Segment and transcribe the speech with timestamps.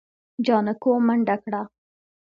[0.45, 1.61] جانکو منډه کړه.